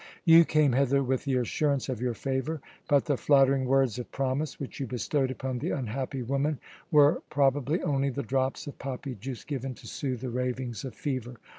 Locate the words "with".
1.03-1.25